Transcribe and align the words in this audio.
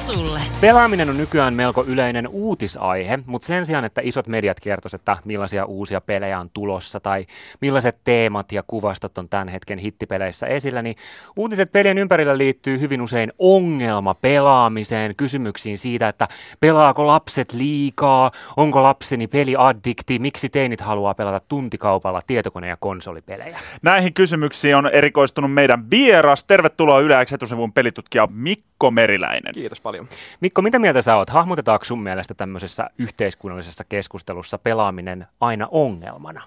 sulle. 0.00 0.40
Pelaaminen 0.60 1.10
on 1.10 1.16
nykyään 1.16 1.54
melko 1.54 1.84
yleinen 1.84 2.28
uutisaihe, 2.28 3.18
mutta 3.26 3.46
sen 3.46 3.66
sijaan, 3.66 3.84
että 3.84 4.00
isot 4.04 4.26
mediat 4.26 4.60
kertoisivat, 4.60 5.00
että 5.00 5.16
millaisia 5.24 5.64
uusia 5.64 6.00
pelejä 6.00 6.40
on 6.40 6.50
tulossa 6.50 7.00
tai 7.00 7.26
millaiset 7.60 7.98
teemat 8.04 8.52
ja 8.52 8.62
kuvastot 8.66 9.18
on 9.18 9.28
tämän 9.28 9.48
hetken 9.48 9.78
hittipeleissä 9.78 10.46
esillä, 10.46 10.82
niin 10.82 10.96
uutiset 11.36 11.72
pelien 11.72 11.98
ympärillä 11.98 12.38
liittyy 12.38 12.80
hyvin 12.80 13.00
usein 13.00 13.32
ongelma 13.38 14.14
pelaamiseen, 14.14 15.16
kysymyksiin 15.16 15.78
siitä, 15.78 16.08
että 16.08 16.28
pelaako 16.60 17.06
lapset 17.06 17.52
liikaa, 17.52 18.30
onko 18.56 18.82
lapseni 18.82 19.26
peliaddikti, 19.26 20.18
miksi 20.18 20.48
teinit 20.48 20.80
haluaa 20.80 21.14
pelata 21.14 21.40
tuntikaupalla 21.48 22.22
tietokone- 22.26 22.68
ja 22.68 22.76
konsolipelejä. 22.80 23.58
Näihin 23.82 24.14
kysymyksiin 24.14 24.76
on 24.76 24.86
erikoistunut 24.86 25.52
meidän 25.52 25.90
vieras. 25.90 26.44
Tervetuloa 26.44 27.00
Yle 27.00 27.24
X 27.24 27.32
etusivun 27.32 27.72
pelitutkija 27.72 28.28
Mikko 28.30 28.69
Meriläinen. 28.90 29.54
Kiitos 29.54 29.80
paljon. 29.80 30.08
Mikko, 30.40 30.62
mitä 30.62 30.78
mieltä 30.78 31.02
sä 31.02 31.16
oot? 31.16 31.30
Hahmotetaanko 31.30 31.84
sun 31.84 32.02
mielestä 32.02 32.34
tämmöisessä 32.34 32.88
yhteiskunnallisessa 32.98 33.84
keskustelussa 33.88 34.58
pelaaminen 34.58 35.26
aina 35.40 35.68
ongelmana? 35.70 36.42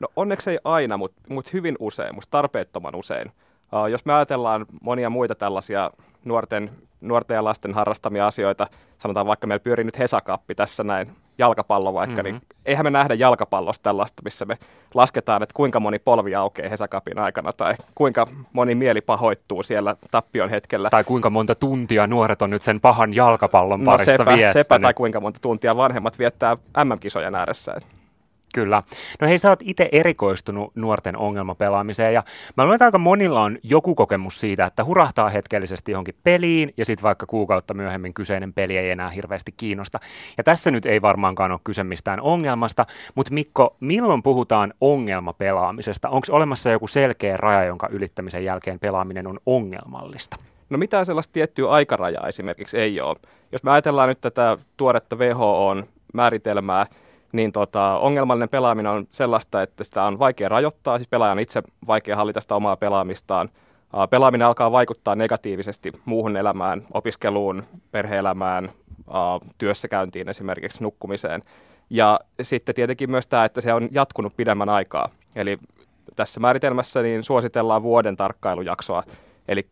No 0.00 0.08
onneksi 0.16 0.50
ei 0.50 0.58
aina, 0.64 0.96
mutta 0.96 1.20
mut 1.28 1.52
hyvin 1.52 1.76
usein, 1.78 2.14
musta 2.14 2.30
tarpeettoman 2.30 2.94
usein. 2.94 3.32
Uh, 3.72 3.86
jos 3.86 4.04
me 4.04 4.12
ajatellaan 4.12 4.66
monia 4.82 5.10
muita 5.10 5.34
tällaisia 5.34 5.90
nuorten, 6.24 6.70
nuorten 7.00 7.34
ja 7.34 7.44
lasten 7.44 7.74
harrastamia 7.74 8.26
asioita, 8.26 8.66
sanotaan 8.98 9.26
vaikka 9.26 9.46
meillä 9.46 9.62
pyörii 9.62 9.84
nyt 9.84 9.98
Hesakappi 9.98 10.54
tässä 10.54 10.84
näin, 10.84 11.10
jalkapallo 11.38 11.94
vaikka, 11.94 12.22
niin 12.22 12.34
Mhm. 12.34 12.44
eihän 12.66 12.86
me 12.86 12.90
nähdä 12.90 13.14
jalkapallosta 13.14 13.82
tällaista, 13.82 14.22
missä 14.24 14.44
me 14.44 14.58
lasketaan, 14.94 15.42
että 15.42 15.52
kuinka 15.54 15.80
moni 15.80 15.98
polvi 15.98 16.34
aukeaa 16.34 16.68
Hesakapin 16.68 17.18
aikana 17.18 17.52
tai 17.52 17.74
kuinka 17.94 18.26
moni 18.52 18.74
mieli 18.74 19.00
pahoittuu 19.00 19.62
siellä 19.62 19.96
tappion 20.10 20.50
hetkellä. 20.50 20.90
Tai 20.90 21.04
kuinka 21.04 21.30
monta 21.30 21.54
tuntia 21.54 22.06
nuoret 22.06 22.42
on 22.42 22.50
nyt 22.50 22.62
sen 22.62 22.80
pahan 22.80 23.14
jalkapallon 23.14 23.84
No 23.84 23.92
parissa 23.92 24.16
sepä, 24.16 24.30
viettänyt? 24.30 24.52
sepä 24.52 24.78
tai 24.78 24.94
kuinka 24.94 25.20
monta 25.20 25.40
tuntia 25.42 25.76
vanhemmat 25.76 26.18
viettää 26.18 26.56
MM-kisojen 26.84 27.34
ääressä. 27.34 27.74
Kyllä. 28.56 28.82
No 29.20 29.28
hei, 29.28 29.38
sä 29.38 29.48
oot 29.48 29.60
itse 29.62 29.88
erikoistunut 29.92 30.76
nuorten 30.76 31.16
ongelmapelaamiseen 31.16 32.14
ja 32.14 32.22
mä 32.56 32.64
luulen, 32.64 32.74
että 32.74 32.84
aika 32.84 32.98
monilla 32.98 33.40
on 33.40 33.58
joku 33.62 33.94
kokemus 33.94 34.40
siitä, 34.40 34.64
että 34.64 34.84
hurahtaa 34.84 35.28
hetkellisesti 35.28 35.92
johonkin 35.92 36.14
peliin 36.22 36.70
ja 36.76 36.84
sitten 36.84 37.02
vaikka 37.02 37.26
kuukautta 37.26 37.74
myöhemmin 37.74 38.14
kyseinen 38.14 38.52
peli 38.52 38.78
ei 38.78 38.90
enää 38.90 39.10
hirveästi 39.10 39.52
kiinnosta. 39.56 40.00
Ja 40.38 40.44
tässä 40.44 40.70
nyt 40.70 40.86
ei 40.86 41.02
varmaankaan 41.02 41.52
ole 41.52 41.60
kyse 41.64 41.84
mistään 41.84 42.20
ongelmasta, 42.20 42.86
mutta 43.14 43.34
Mikko, 43.34 43.76
milloin 43.80 44.22
puhutaan 44.22 44.74
ongelmapelaamisesta? 44.80 46.08
Onko 46.08 46.26
olemassa 46.30 46.70
joku 46.70 46.86
selkeä 46.86 47.36
raja, 47.36 47.64
jonka 47.64 47.88
ylittämisen 47.90 48.44
jälkeen 48.44 48.78
pelaaminen 48.78 49.26
on 49.26 49.40
ongelmallista? 49.46 50.36
No 50.70 50.78
mitään 50.78 51.06
sellaista 51.06 51.32
tiettyä 51.32 51.70
aikarajaa 51.70 52.28
esimerkiksi 52.28 52.78
ei 52.78 53.00
ole. 53.00 53.16
Jos 53.52 53.62
me 53.62 53.70
ajatellaan 53.70 54.08
nyt 54.08 54.20
tätä 54.20 54.58
tuoretta 54.76 55.16
WHOn 55.16 55.86
määritelmää, 56.14 56.86
niin 57.32 57.52
tota, 57.52 57.98
ongelmallinen 57.98 58.48
pelaaminen 58.48 58.92
on 58.92 59.06
sellaista, 59.10 59.62
että 59.62 59.84
sitä 59.84 60.04
on 60.04 60.18
vaikea 60.18 60.48
rajoittaa, 60.48 60.98
siis 60.98 61.08
pelaajan 61.08 61.38
itse 61.38 61.62
vaikea 61.86 62.16
hallita 62.16 62.40
sitä 62.40 62.54
omaa 62.54 62.76
pelaamistaan. 62.76 63.50
Pelaaminen 64.10 64.46
alkaa 64.46 64.72
vaikuttaa 64.72 65.14
negatiivisesti 65.14 65.92
muuhun 66.04 66.36
elämään, 66.36 66.86
opiskeluun, 66.94 67.62
perheelämään, 67.90 68.70
työssäkäyntiin 69.58 70.28
esimerkiksi, 70.28 70.82
nukkumiseen. 70.82 71.42
Ja 71.90 72.20
sitten 72.42 72.74
tietenkin 72.74 73.10
myös 73.10 73.26
tämä, 73.26 73.44
että 73.44 73.60
se 73.60 73.74
on 73.74 73.88
jatkunut 73.90 74.36
pidemmän 74.36 74.68
aikaa. 74.68 75.08
Eli 75.36 75.58
tässä 76.16 76.40
määritelmässä 76.40 77.02
niin 77.02 77.24
suositellaan 77.24 77.82
vuoden 77.82 78.16
tarkkailujaksoa, 78.16 79.02
eli 79.48 79.68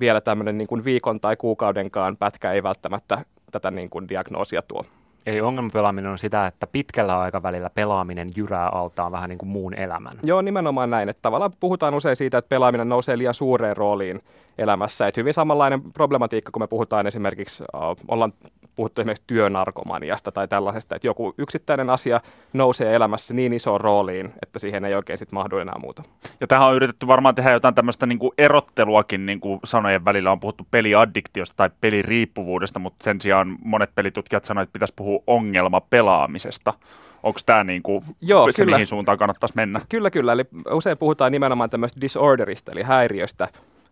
vielä 0.00 0.20
tämmöinen 0.20 0.58
niin 0.58 0.68
kuin 0.68 0.84
viikon 0.84 1.20
tai 1.20 1.36
kuukaudenkaan 1.36 2.16
pätkä 2.16 2.52
ei 2.52 2.62
välttämättä 2.62 3.24
tätä 3.52 3.70
niin 3.70 3.90
kuin 3.90 4.08
diagnoosia 4.08 4.62
tuo. 4.62 4.84
Eli 5.26 5.40
ongelmapelaaminen 5.40 6.10
on 6.10 6.18
sitä, 6.18 6.46
että 6.46 6.66
pitkällä 6.66 7.20
aikavälillä 7.20 7.70
pelaaminen 7.70 8.30
jyrää 8.36 8.68
altaan 8.68 9.12
vähän 9.12 9.28
niin 9.28 9.38
kuin 9.38 9.48
muun 9.48 9.74
elämän. 9.74 10.18
Joo, 10.22 10.42
nimenomaan 10.42 10.90
näin. 10.90 11.08
Että 11.08 11.22
tavallaan 11.22 11.52
puhutaan 11.60 11.94
usein 11.94 12.16
siitä, 12.16 12.38
että 12.38 12.48
pelaaminen 12.48 12.88
nousee 12.88 13.18
liian 13.18 13.34
suureen 13.34 13.76
rooliin 13.76 14.20
elämässä. 14.58 15.06
Että 15.06 15.20
hyvin 15.20 15.34
samanlainen 15.34 15.92
problematiikka, 15.92 16.52
kun 16.52 16.62
me 16.62 16.66
puhutaan 16.66 17.06
esimerkiksi, 17.06 17.64
uh, 17.74 17.96
ollaan 18.08 18.32
puhuttu 18.76 19.00
esimerkiksi 19.00 19.24
työnarkomaniasta 19.26 20.32
tai 20.32 20.48
tällaisesta, 20.48 20.96
että 20.96 21.06
joku 21.06 21.34
yksittäinen 21.38 21.90
asia 21.90 22.20
nousee 22.52 22.94
elämässä 22.94 23.34
niin 23.34 23.52
isoon 23.52 23.80
rooliin, 23.80 24.32
että 24.42 24.58
siihen 24.58 24.84
ei 24.84 24.94
oikein 24.94 25.18
sitten 25.18 25.34
mahdu 25.34 25.58
enää 25.58 25.78
muuta. 25.78 26.02
Ja 26.40 26.46
tähän 26.46 26.68
on 26.68 26.74
yritetty 26.74 27.06
varmaan 27.06 27.34
tehdä 27.34 27.52
jotain 27.52 27.74
tämmöistä 27.74 28.06
niin 28.06 28.18
kuin 28.18 28.32
erotteluakin 28.38 29.26
niin 29.26 29.40
kuin 29.40 29.60
sanojen 29.64 30.04
välillä. 30.04 30.32
On 30.32 30.40
puhuttu 30.40 30.66
peliaddiktiosta 30.70 31.54
tai 31.56 31.70
peliriippuvuudesta, 31.80 32.78
mutta 32.78 33.04
sen 33.04 33.20
sijaan 33.20 33.56
monet 33.64 33.94
pelitutkijat 33.94 34.44
sanoivat, 34.44 34.68
että 34.68 34.72
pitäisi 34.72 34.94
puhua 34.96 35.22
ongelmapelaamisesta. 35.26 36.74
Onko 37.22 37.40
tämä 37.46 37.64
niin 37.64 37.82
kuin 37.82 38.04
Joo, 38.20 38.52
se, 38.52 38.62
kyllä. 38.62 38.76
mihin 38.76 38.86
suuntaan 38.86 39.18
kannattaisi 39.18 39.56
mennä? 39.56 39.80
Kyllä, 39.88 40.10
kyllä. 40.10 40.32
Eli 40.32 40.44
usein 40.70 40.98
puhutaan 40.98 41.32
nimenomaan 41.32 41.70
tämmöistä 41.70 42.00
disorderista, 42.00 42.72
eli 42.72 42.82
häiriöstä. 42.82 43.48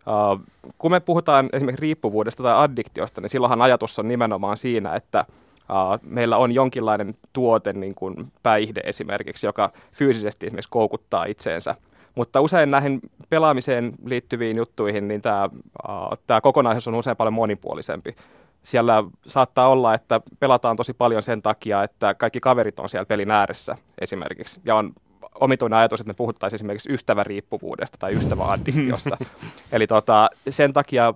Uh, 0.06 0.40
kun 0.78 0.90
me 0.90 1.00
puhutaan 1.00 1.48
esimerkiksi 1.52 1.82
riippuvuudesta 1.82 2.42
tai 2.42 2.54
addiktiosta, 2.56 3.20
niin 3.20 3.30
silloinhan 3.30 3.62
ajatus 3.62 3.98
on 3.98 4.08
nimenomaan 4.08 4.56
siinä, 4.56 4.94
että 4.94 5.24
uh, 5.28 6.10
meillä 6.10 6.36
on 6.36 6.52
jonkinlainen 6.52 7.14
tuote, 7.32 7.72
niin 7.72 7.94
kuin 7.94 8.32
päihde 8.42 8.80
esimerkiksi, 8.84 9.46
joka 9.46 9.70
fyysisesti 9.92 10.46
esimerkiksi 10.46 10.70
koukuttaa 10.70 11.24
itseensä. 11.24 11.74
Mutta 12.14 12.40
usein 12.40 12.70
näihin 12.70 13.00
pelaamiseen 13.30 13.92
liittyviin 14.04 14.56
juttuihin, 14.56 15.08
niin 15.08 15.22
tämä, 15.22 15.48
uh, 15.88 16.18
tämä 16.26 16.40
kokonaisuus 16.40 16.88
on 16.88 16.94
usein 16.94 17.16
paljon 17.16 17.34
monipuolisempi. 17.34 18.16
Siellä 18.62 19.04
saattaa 19.26 19.68
olla, 19.68 19.94
että 19.94 20.20
pelataan 20.40 20.76
tosi 20.76 20.92
paljon 20.92 21.22
sen 21.22 21.42
takia, 21.42 21.82
että 21.82 22.14
kaikki 22.14 22.40
kaverit 22.40 22.80
on 22.80 22.88
siellä 22.88 23.06
pelin 23.06 23.30
ääressä 23.30 23.76
esimerkiksi. 24.00 24.60
Ja 24.64 24.76
on 24.76 24.92
omituinen 25.40 25.78
ajatus, 25.78 26.00
että 26.00 26.08
me 26.08 26.14
puhuttaisiin 26.14 26.56
esimerkiksi 26.56 26.92
ystäväriippuvuudesta 26.92 27.98
tai 27.98 28.14
ystäväaddiktiosta. 28.14 29.16
Eli 29.72 29.86
tota, 29.86 30.30
sen 30.50 30.72
takia, 30.72 31.14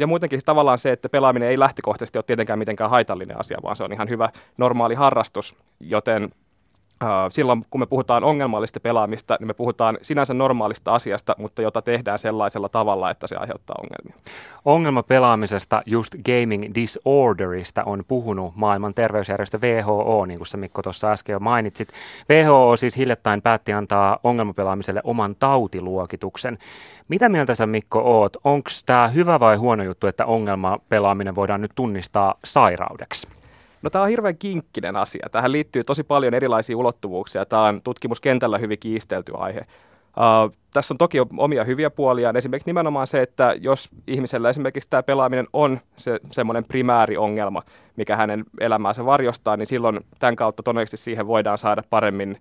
ja 0.00 0.06
muutenkin 0.06 0.40
tavallaan 0.44 0.78
se, 0.78 0.92
että 0.92 1.08
pelaaminen 1.08 1.48
ei 1.48 1.58
lähtökohtaisesti 1.58 2.18
ole 2.18 2.24
tietenkään 2.26 2.58
mitenkään 2.58 2.90
haitallinen 2.90 3.40
asia, 3.40 3.58
vaan 3.62 3.76
se 3.76 3.84
on 3.84 3.92
ihan 3.92 4.08
hyvä 4.08 4.28
normaali 4.56 4.94
harrastus, 4.94 5.54
joten 5.80 6.30
silloin 7.28 7.62
kun 7.70 7.80
me 7.80 7.86
puhutaan 7.86 8.24
ongelmallista 8.24 8.80
pelaamista, 8.80 9.36
niin 9.40 9.46
me 9.46 9.54
puhutaan 9.54 9.98
sinänsä 10.02 10.34
normaalista 10.34 10.94
asiasta, 10.94 11.34
mutta 11.38 11.62
jota 11.62 11.82
tehdään 11.82 12.18
sellaisella 12.18 12.68
tavalla, 12.68 13.10
että 13.10 13.26
se 13.26 13.36
aiheuttaa 13.36 13.76
ongelmia. 13.82 14.32
Ongelmapelaamisesta, 14.64 15.82
just 15.86 16.14
gaming 16.14 16.74
disorderista, 16.74 17.84
on 17.84 18.04
puhunut 18.08 18.56
maailman 18.56 18.94
terveysjärjestö 18.94 19.58
WHO, 19.58 20.26
niin 20.26 20.38
kuin 20.38 20.46
sä 20.46 20.56
Mikko 20.56 20.82
tuossa 20.82 21.12
äsken 21.12 21.32
jo 21.32 21.40
mainitsit. 21.40 21.88
WHO 22.30 22.76
siis 22.76 22.96
hiljattain 22.96 23.42
päätti 23.42 23.72
antaa 23.72 24.18
ongelmapelaamiselle 24.24 25.00
oman 25.04 25.36
tautiluokituksen. 25.36 26.58
Mitä 27.08 27.28
mieltä 27.28 27.54
sä 27.54 27.66
Mikko 27.66 28.00
oot? 28.04 28.36
Onko 28.44 28.70
tämä 28.86 29.08
hyvä 29.08 29.40
vai 29.40 29.56
huono 29.56 29.82
juttu, 29.82 30.06
että 30.06 30.26
ongelmapelaaminen 30.26 31.34
voidaan 31.34 31.60
nyt 31.60 31.72
tunnistaa 31.74 32.34
sairaudeksi? 32.44 33.28
No 33.84 33.90
tämä 33.90 34.02
on 34.02 34.08
hirveän 34.08 34.38
kinkkinen 34.38 34.96
asia. 34.96 35.28
Tähän 35.32 35.52
liittyy 35.52 35.84
tosi 35.84 36.02
paljon 36.02 36.34
erilaisia 36.34 36.76
ulottuvuuksia. 36.76 37.46
Tämä 37.46 37.62
on 37.62 37.82
tutkimuskentällä 37.82 38.58
hyvin 38.58 38.78
kiistelty 38.78 39.32
aihe. 39.36 39.60
Uh, 39.60 40.56
tässä 40.72 40.94
on 40.94 40.98
toki 40.98 41.18
omia 41.36 41.64
hyviä 41.64 41.90
puolia. 41.90 42.32
Esimerkiksi 42.36 42.68
nimenomaan 42.68 43.06
se, 43.06 43.22
että 43.22 43.54
jos 43.60 43.88
ihmisellä 44.06 44.50
esimerkiksi 44.50 44.90
tämä 44.90 45.02
pelaaminen 45.02 45.46
on 45.52 45.80
se 45.96 46.20
semmoinen 46.30 46.64
primääriongelma, 46.64 47.62
mikä 47.96 48.16
hänen 48.16 48.44
elämäänsä 48.60 49.04
varjostaa, 49.04 49.56
niin 49.56 49.66
silloin 49.66 50.00
tämän 50.18 50.36
kautta 50.36 50.62
todennäköisesti 50.62 50.96
siihen 50.96 51.26
voidaan 51.26 51.58
saada 51.58 51.82
paremmin, 51.90 52.38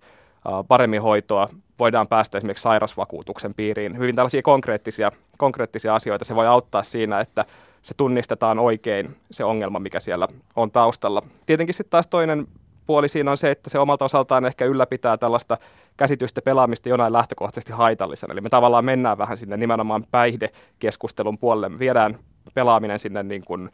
uh, 0.48 0.68
paremmin 0.68 1.02
hoitoa. 1.02 1.50
Voidaan 1.80 2.08
päästä 2.10 2.38
esimerkiksi 2.38 2.64
sairasvakuutuksen 2.64 3.54
piiriin. 3.54 3.98
Hyvin 3.98 4.16
tällaisia 4.16 4.42
konkreettisia, 4.42 5.12
konkreettisia 5.38 5.96
asioita. 5.96 6.26
Se 6.26 6.36
voi 6.36 6.48
auttaa 6.48 6.84
siinä, 6.84 7.20
että 7.20 7.46
se 7.84 7.94
tunnistetaan 7.98 8.60
oikein 8.60 9.16
se 9.32 9.44
ongelma, 9.44 9.80
mikä 9.80 10.00
siellä 10.00 10.28
on 10.56 10.72
taustalla. 10.72 11.22
Tietenkin 11.46 11.76
sitten 11.76 11.92
taas 11.92 12.08
toinen 12.08 12.48
puoli 12.86 13.10
siinä 13.10 13.32
on 13.32 13.38
se, 13.38 13.52
että 13.52 13.70
se 13.70 13.80
omalta 13.80 14.06
osaltaan 14.06 14.46
ehkä 14.46 14.66
ylläpitää 14.66 15.18
tällaista 15.18 15.58
käsitystä 15.98 16.42
pelaamista 16.42 16.90
jonain 16.90 17.14
lähtökohtaisesti 17.14 17.74
haitallisena. 17.74 18.32
Eli 18.32 18.42
me 18.42 18.50
tavallaan 18.50 18.86
mennään 18.86 19.18
vähän 19.18 19.38
sinne 19.38 19.58
nimenomaan 19.58 20.04
päihdekeskustelun 20.12 21.38
puolelle. 21.38 21.70
Me 21.70 21.80
viedään 21.80 22.20
pelaaminen 22.54 23.00
sinne 23.00 23.24
niin 23.24 23.44
kuin, 23.46 23.70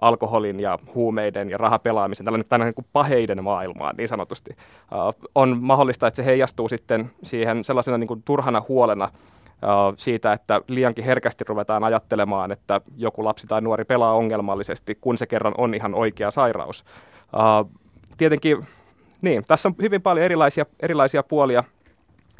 alkoholin 0.00 0.60
ja 0.60 0.78
huumeiden 0.94 1.50
ja 1.50 1.58
rahapelaamisen, 1.58 2.24
tällainen, 2.24 2.48
tällainen 2.48 2.66
niin 2.68 2.84
kuin 2.84 2.86
paheiden 2.92 3.44
maailmaan 3.44 3.94
niin 3.96 4.08
sanotusti. 4.08 4.50
On 5.34 5.58
mahdollista, 5.60 6.06
että 6.06 6.16
se 6.16 6.24
heijastuu 6.24 6.68
sitten 6.68 7.10
siihen 7.22 7.64
sellaisena 7.64 7.98
niin 7.98 8.08
kuin 8.08 8.22
turhana 8.22 8.62
huolena, 8.68 9.10
siitä, 9.96 10.32
että 10.32 10.60
liiankin 10.68 11.04
herkästi 11.04 11.44
ruvetaan 11.48 11.84
ajattelemaan, 11.84 12.52
että 12.52 12.80
joku 12.96 13.24
lapsi 13.24 13.46
tai 13.46 13.60
nuori 13.60 13.84
pelaa 13.84 14.12
ongelmallisesti, 14.12 14.98
kun 15.00 15.18
se 15.18 15.26
kerran 15.26 15.54
on 15.58 15.74
ihan 15.74 15.94
oikea 15.94 16.30
sairaus. 16.30 16.84
Tietenkin, 18.16 18.66
niin, 19.22 19.44
tässä 19.48 19.68
on 19.68 19.74
hyvin 19.82 20.02
paljon 20.02 20.24
erilaisia, 20.24 20.66
erilaisia 20.80 21.22
puolia. 21.22 21.64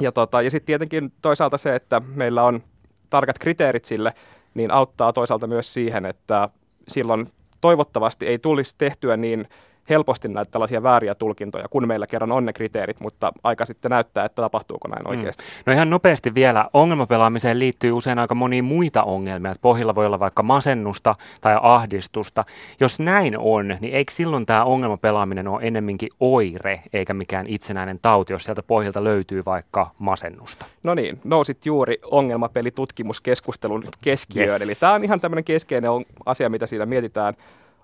Ja, 0.01 0.11
tota, 0.11 0.41
ja 0.41 0.51
sitten 0.51 0.65
tietenkin 0.65 1.11
toisaalta 1.21 1.57
se, 1.57 1.75
että 1.75 2.01
meillä 2.15 2.43
on 2.43 2.63
tarkat 3.09 3.39
kriteerit 3.39 3.85
sille, 3.85 4.13
niin 4.53 4.71
auttaa 4.71 5.13
toisaalta 5.13 5.47
myös 5.47 5.73
siihen, 5.73 6.05
että 6.05 6.49
silloin 6.87 7.27
toivottavasti 7.61 8.27
ei 8.27 8.39
tulisi 8.39 8.75
tehtyä 8.77 9.17
niin 9.17 9.47
helposti 9.89 10.27
näitä 10.27 10.51
tällaisia 10.51 10.83
vääriä 10.83 11.15
tulkintoja, 11.15 11.67
kun 11.69 11.87
meillä 11.87 12.07
kerran 12.07 12.31
on 12.31 12.45
ne 12.45 12.53
kriteerit, 12.53 12.99
mutta 12.99 13.33
aika 13.43 13.65
sitten 13.65 13.89
näyttää, 13.89 14.25
että 14.25 14.41
tapahtuuko 14.41 14.87
näin 14.87 15.03
mm. 15.03 15.09
oikeasti. 15.09 15.43
Mm. 15.43 15.63
No 15.65 15.73
ihan 15.73 15.89
nopeasti 15.89 16.33
vielä, 16.33 16.69
ongelmapelaamiseen 16.73 17.59
liittyy 17.59 17.91
usein 17.91 18.19
aika 18.19 18.35
monia 18.35 18.63
muita 18.63 19.03
ongelmia, 19.03 19.51
että 19.51 19.61
pohjilla 19.61 19.95
voi 19.95 20.05
olla 20.05 20.19
vaikka 20.19 20.43
masennusta 20.43 21.15
tai 21.41 21.57
ahdistusta. 21.61 22.45
Jos 22.79 22.99
näin 22.99 23.37
on, 23.37 23.77
niin 23.79 23.93
eikö 23.93 24.11
silloin 24.11 24.45
tämä 24.45 24.63
ongelmapelaaminen 24.63 25.47
ole 25.47 25.61
ennemminkin 25.63 26.09
oire, 26.19 26.81
eikä 26.93 27.13
mikään 27.13 27.47
itsenäinen 27.47 27.99
tauti, 28.01 28.33
jos 28.33 28.43
sieltä 28.43 28.63
pohjalta 28.63 29.03
löytyy 29.03 29.45
vaikka 29.45 29.91
masennusta? 29.99 30.65
No 30.83 30.93
niin, 30.93 31.19
nousit 31.23 31.65
juuri 31.65 31.97
ongelmapelitutkimuskeskustelun 32.11 33.83
keskiöön, 34.03 34.49
yes. 34.49 34.61
eli 34.61 34.73
tämä 34.79 34.93
on 34.93 35.03
ihan 35.03 35.19
tämmöinen 35.19 35.43
keskeinen 35.43 35.91
asia, 36.25 36.49
mitä 36.49 36.67
siinä 36.67 36.85
mietitään 36.85 37.33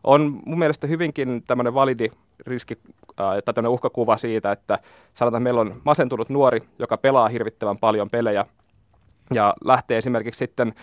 on 0.05 0.39
mun 0.45 0.59
mielestä 0.59 0.87
hyvinkin 0.87 1.43
tämmöinen 1.47 1.73
validi 1.73 2.11
riski 2.47 2.77
tai 3.15 3.41
tämmöinen 3.41 3.71
uhkakuva 3.71 4.17
siitä, 4.17 4.51
että 4.51 4.79
sanotaan, 5.13 5.41
että 5.41 5.43
meillä 5.43 5.61
on 5.61 5.81
masentunut 5.83 6.29
nuori, 6.29 6.59
joka 6.79 6.97
pelaa 6.97 7.27
hirvittävän 7.27 7.77
paljon 7.77 8.09
pelejä 8.11 8.45
ja 9.33 9.53
lähtee 9.63 9.97
esimerkiksi 9.97 10.39
sitten 10.39 10.73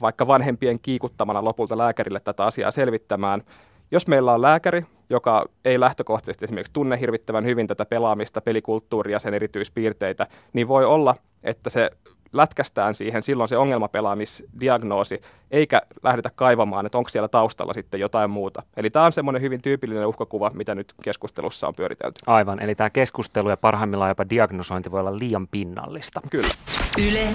vaikka 0.00 0.26
vanhempien 0.26 0.78
kiikuttamana 0.82 1.44
lopulta 1.44 1.78
lääkärille 1.78 2.20
tätä 2.20 2.44
asiaa 2.44 2.70
selvittämään. 2.70 3.42
Jos 3.90 4.06
meillä 4.06 4.32
on 4.32 4.42
lääkäri, 4.42 4.86
joka 5.10 5.44
ei 5.64 5.80
lähtökohtaisesti 5.80 6.44
esimerkiksi 6.44 6.72
tunne 6.72 7.00
hirvittävän 7.00 7.44
hyvin 7.44 7.66
tätä 7.66 7.84
pelaamista, 7.84 8.40
pelikulttuuria, 8.40 9.18
sen 9.18 9.34
erityispiirteitä, 9.34 10.26
niin 10.52 10.68
voi 10.68 10.84
olla, 10.84 11.14
että 11.42 11.70
se 11.70 11.90
lätkästään 12.32 12.94
siihen 12.94 13.22
silloin 13.22 13.48
se 13.48 13.56
ongelmapelaamisdiagnoosi, 13.56 15.20
eikä 15.50 15.82
lähdetä 16.02 16.30
kaivamaan, 16.34 16.86
että 16.86 16.98
onko 16.98 17.08
siellä 17.10 17.28
taustalla 17.28 17.72
sitten 17.72 18.00
jotain 18.00 18.30
muuta. 18.30 18.62
Eli 18.76 18.90
tämä 18.90 19.04
on 19.06 19.12
semmoinen 19.12 19.42
hyvin 19.42 19.62
tyypillinen 19.62 20.06
uhkakuva, 20.06 20.50
mitä 20.54 20.74
nyt 20.74 20.94
keskustelussa 21.02 21.68
on 21.68 21.74
pyöritelty. 21.74 22.18
Aivan, 22.26 22.62
eli 22.62 22.74
tämä 22.74 22.90
keskustelu 22.90 23.50
ja 23.50 23.56
parhaimmillaan 23.56 24.10
jopa 24.10 24.28
diagnosointi 24.30 24.90
voi 24.90 25.00
olla 25.00 25.18
liian 25.18 25.48
pinnallista. 25.48 26.20
Kyllä. 26.30 26.48
Yle 26.98 27.28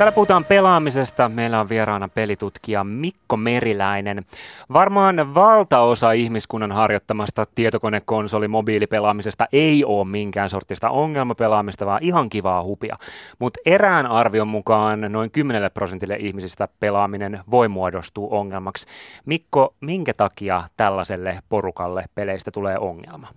Täällä 0.00 0.12
puhutaan 0.12 0.44
pelaamisesta. 0.44 1.28
Meillä 1.28 1.60
on 1.60 1.68
vieraana 1.68 2.08
pelitutkija 2.08 2.84
Mikko 2.84 3.36
Meriläinen. 3.36 4.24
Varmaan 4.72 5.34
valtaosa 5.34 6.12
ihmiskunnan 6.12 6.72
harjoittamasta 6.72 7.46
tietokone-konsoli 7.54 8.48
mobiilipelaamisesta 8.48 9.46
ei 9.52 9.84
ole 9.84 10.04
minkään 10.08 10.50
sortista 10.50 10.90
ongelmapelaamista, 10.90 11.86
vaan 11.86 12.02
ihan 12.02 12.28
kivaa 12.28 12.62
hupia. 12.62 12.96
Mutta 13.38 13.60
erään 13.66 14.06
arvion 14.06 14.48
mukaan 14.48 15.00
noin 15.08 15.30
10 15.30 15.70
prosentille 15.74 16.16
ihmisistä 16.16 16.68
pelaaminen 16.80 17.40
voi 17.50 17.68
muodostua 17.68 18.28
ongelmaksi. 18.30 18.86
Mikko, 19.26 19.74
minkä 19.80 20.14
takia 20.14 20.62
tällaiselle 20.76 21.38
porukalle 21.48 22.04
peleistä 22.14 22.50
tulee 22.50 22.78
ongelma? 22.78 23.28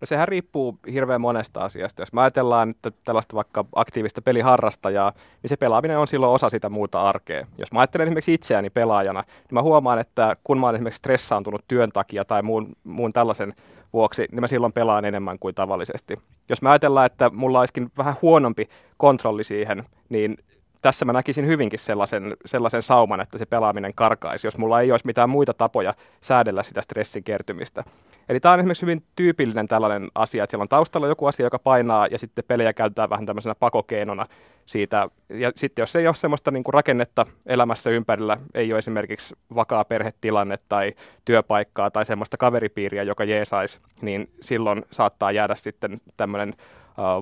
No 0.00 0.06
sehän 0.06 0.28
riippuu 0.28 0.78
hirveän 0.92 1.20
monesta 1.20 1.60
asiasta. 1.60 2.02
Jos 2.02 2.12
mä 2.12 2.20
ajatellaan 2.20 2.70
että 2.70 2.90
tällaista 3.04 3.36
vaikka 3.36 3.64
aktiivista 3.74 4.22
peliharrastajaa, 4.22 5.12
niin 5.42 5.48
se 5.48 5.56
pelaaminen 5.56 5.98
on 5.98 6.08
silloin 6.08 6.32
osa 6.32 6.50
sitä 6.50 6.68
muuta 6.68 7.02
arkea. 7.02 7.46
Jos 7.58 7.72
mä 7.72 7.80
ajattelen 7.80 8.08
esimerkiksi 8.08 8.34
itseäni 8.34 8.70
pelaajana, 8.70 9.20
niin 9.20 9.54
mä 9.54 9.62
huomaan, 9.62 9.98
että 9.98 10.36
kun 10.44 10.60
mä 10.60 10.66
olen 10.66 10.74
esimerkiksi 10.74 10.98
stressaantunut 10.98 11.64
työn 11.68 11.92
takia 11.92 12.24
tai 12.24 12.42
muun, 12.42 12.68
muun 12.84 13.12
tällaisen 13.12 13.54
vuoksi, 13.92 14.26
niin 14.30 14.40
mä 14.40 14.46
silloin 14.46 14.72
pelaan 14.72 15.04
enemmän 15.04 15.38
kuin 15.38 15.54
tavallisesti. 15.54 16.18
Jos 16.48 16.62
mä 16.62 16.70
ajatellaan, 16.70 17.06
että 17.06 17.30
mulla 17.30 17.60
olisikin 17.60 17.92
vähän 17.98 18.14
huonompi 18.22 18.68
kontrolli 18.96 19.44
siihen, 19.44 19.84
niin 20.08 20.36
tässä 20.82 21.04
mä 21.04 21.12
näkisin 21.12 21.46
hyvinkin 21.46 21.78
sellaisen, 21.78 22.36
sellaisen 22.46 22.82
sauman, 22.82 23.20
että 23.20 23.38
se 23.38 23.46
pelaaminen 23.46 23.94
karkaisi, 23.94 24.46
jos 24.46 24.58
mulla 24.58 24.80
ei 24.80 24.90
olisi 24.90 25.06
mitään 25.06 25.30
muita 25.30 25.54
tapoja 25.54 25.94
säädellä 26.20 26.62
sitä 26.62 26.82
stressin 26.82 27.24
kertymistä. 27.24 27.84
Eli 28.28 28.40
tämä 28.40 28.54
on 28.54 28.60
esimerkiksi 28.60 28.82
hyvin 28.82 29.02
tyypillinen 29.16 29.68
tällainen 29.68 30.08
asia, 30.14 30.44
että 30.44 30.50
siellä 30.50 30.62
on 30.62 30.68
taustalla 30.68 31.06
joku 31.06 31.26
asia, 31.26 31.46
joka 31.46 31.58
painaa, 31.58 32.06
ja 32.06 32.18
sitten 32.18 32.44
pelejä 32.48 32.72
käytetään 32.72 33.10
vähän 33.10 33.26
tämmöisenä 33.26 33.54
pakokeinona 33.54 34.26
siitä. 34.66 35.08
Ja 35.28 35.52
sitten 35.56 35.82
jos 35.82 35.96
ei 35.96 36.06
ole 36.06 36.14
semmoista 36.14 36.50
niin 36.50 36.64
kuin 36.64 36.74
rakennetta 36.74 37.26
elämässä 37.46 37.90
ympärillä, 37.90 38.36
ei 38.54 38.72
ole 38.72 38.78
esimerkiksi 38.78 39.34
vakaa 39.54 39.84
perhetilanne 39.84 40.58
tai 40.68 40.94
työpaikkaa 41.24 41.90
tai 41.90 42.06
semmoista 42.06 42.36
kaveripiiriä, 42.36 43.02
joka 43.02 43.24
jeesaisi, 43.24 43.78
niin 44.02 44.30
silloin 44.40 44.82
saattaa 44.90 45.32
jäädä 45.32 45.54
sitten 45.54 45.98
tämmöinen 46.16 46.54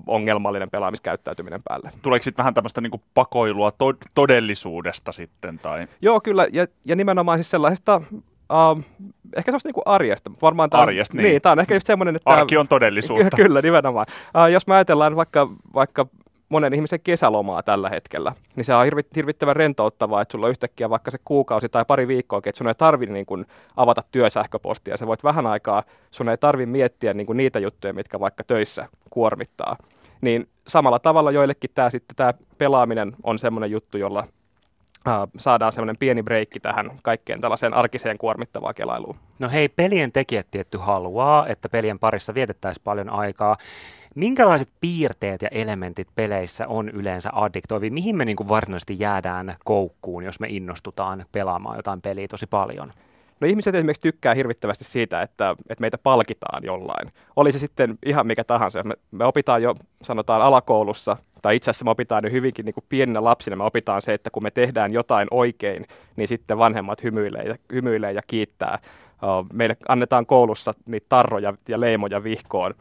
ongelmallinen 0.06 0.68
pelaamiskäyttäytyminen 0.72 1.60
päälle. 1.64 1.90
Tuleeko 2.02 2.22
sitten 2.22 2.42
vähän 2.42 2.54
tämmöistä 2.54 2.80
niin 2.80 3.02
pakoilua 3.14 3.70
to- 3.70 3.94
todellisuudesta 4.14 5.12
sitten? 5.12 5.58
Tai? 5.58 5.86
Joo, 6.02 6.20
kyllä, 6.20 6.46
ja, 6.52 6.66
ja 6.84 6.96
nimenomaan 6.96 7.38
siis 7.38 7.50
sellaisesta 7.50 8.00
Uh, 8.52 8.84
ehkä 9.36 9.48
sellaista 9.50 9.68
niin 9.68 9.82
arjesta. 9.86 10.30
Varmaan 10.42 10.70
tämä, 10.70 10.82
arjesta, 10.82 11.16
niin. 11.16 11.24
niin. 11.24 11.42
tämä 11.42 11.52
on 11.52 11.60
ehkä 11.60 11.74
just 11.74 11.86
semmoinen, 11.86 12.16
että... 12.16 12.30
Arki 12.30 12.56
on 12.56 12.68
todellisuutta. 12.68 13.36
Kyllä, 13.42 13.60
nimenomaan. 13.62 14.06
Uh, 14.10 14.46
jos 14.46 14.66
mä 14.66 14.74
ajatellaan 14.74 15.16
vaikka, 15.16 15.48
vaikka 15.74 16.06
monen 16.48 16.74
ihmisen 16.74 17.00
kesälomaa 17.00 17.62
tällä 17.62 17.88
hetkellä, 17.88 18.32
niin 18.56 18.64
se 18.64 18.74
on 18.74 18.86
hirvittävän 19.16 19.56
rentouttavaa, 19.56 20.22
että 20.22 20.32
sulla 20.32 20.46
on 20.46 20.50
yhtäkkiä 20.50 20.90
vaikka 20.90 21.10
se 21.10 21.18
kuukausi 21.24 21.68
tai 21.68 21.84
pari 21.84 22.08
viikkoa, 22.08 22.38
että 22.38 22.58
sun 22.58 22.68
ei 22.68 22.74
tarvitse 22.74 23.12
niin 23.12 23.26
kuin 23.26 23.46
avata 23.76 24.02
työsähköpostia. 24.10 24.96
Sä 24.96 25.06
voit 25.06 25.24
vähän 25.24 25.46
aikaa, 25.46 25.82
sun 26.10 26.28
ei 26.28 26.38
tarvitse 26.38 26.70
miettiä 26.70 27.14
niin 27.14 27.26
kuin 27.26 27.36
niitä 27.36 27.58
juttuja, 27.58 27.92
mitkä 27.92 28.20
vaikka 28.20 28.44
töissä 28.44 28.88
kuormittaa. 29.10 29.76
Niin 30.20 30.48
samalla 30.68 30.98
tavalla 30.98 31.30
joillekin 31.30 31.70
tämä 31.74 31.90
sitten 31.90 32.16
tämä 32.16 32.34
pelaaminen 32.58 33.12
on 33.22 33.38
semmoinen 33.38 33.70
juttu, 33.70 33.98
jolla 33.98 34.26
saadaan 35.38 35.72
semmoinen 35.72 35.96
pieni 35.96 36.22
breikki 36.22 36.60
tähän 36.60 36.90
kaikkeen 37.02 37.40
tällaiseen 37.40 37.74
arkiseen 37.74 38.18
kuormittavaan 38.18 38.74
kelailuun. 38.74 39.16
No 39.38 39.48
hei, 39.48 39.68
pelien 39.68 40.12
tekijät 40.12 40.46
tietty 40.50 40.78
haluaa, 40.78 41.46
että 41.46 41.68
pelien 41.68 41.98
parissa 41.98 42.34
vietettäisiin 42.34 42.84
paljon 42.84 43.10
aikaa. 43.10 43.56
Minkälaiset 44.18 44.68
piirteet 44.80 45.42
ja 45.42 45.48
elementit 45.50 46.08
peleissä 46.14 46.68
on 46.68 46.88
yleensä 46.88 47.30
addiktoivia? 47.32 47.90
Mihin 47.90 48.16
me 48.16 48.24
niin 48.24 48.36
kuin 48.36 48.48
varsinaisesti 48.48 48.96
jäädään 48.98 49.56
koukkuun, 49.64 50.24
jos 50.24 50.40
me 50.40 50.46
innostutaan 50.50 51.24
pelaamaan 51.32 51.76
jotain 51.76 52.00
peliä 52.00 52.28
tosi 52.28 52.46
paljon? 52.46 52.92
No 53.40 53.48
ihmiset 53.48 53.74
esimerkiksi 53.74 54.02
tykkää 54.02 54.34
hirvittävästi 54.34 54.84
siitä, 54.84 55.22
että, 55.22 55.56
että 55.68 55.80
meitä 55.80 55.98
palkitaan 55.98 56.64
jollain. 56.64 57.12
Oli 57.36 57.52
se 57.52 57.58
sitten 57.58 57.98
ihan 58.06 58.26
mikä 58.26 58.44
tahansa. 58.44 58.82
Me, 58.82 58.94
me 59.10 59.24
opitaan 59.24 59.62
jo, 59.62 59.74
sanotaan 60.02 60.42
alakoulussa, 60.42 61.16
tai 61.42 61.56
itse 61.56 61.70
asiassa 61.70 61.84
me 61.84 61.90
opitaan 61.90 62.24
jo 62.24 62.30
hyvinkin 62.30 62.64
niin 62.64 62.74
kuin 62.74 62.84
pienenä 62.88 63.24
lapsina, 63.24 63.56
me 63.56 63.64
opitaan 63.64 64.02
se, 64.02 64.14
että 64.14 64.30
kun 64.30 64.42
me 64.42 64.50
tehdään 64.50 64.92
jotain 64.92 65.28
oikein, 65.30 65.86
niin 66.16 66.28
sitten 66.28 66.58
vanhemmat 66.58 67.02
hymyilee 67.02 67.42
ja, 67.42 67.54
hymyilee 67.72 68.12
ja 68.12 68.22
kiittää. 68.26 68.78
Meille 69.52 69.76
annetaan 69.88 70.26
koulussa 70.26 70.74
niitä 70.86 71.06
tarroja 71.08 71.54
ja 71.68 71.80
leimoja 71.80 72.24
vihkoon 72.24 72.74